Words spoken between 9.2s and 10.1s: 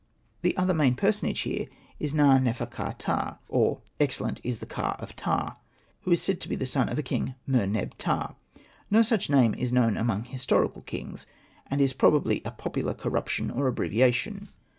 name is known